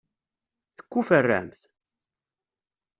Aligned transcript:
Tekuferramt? 0.77 1.59